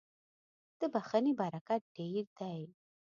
[0.79, 2.61] •د بښنې برکت ډېر دی.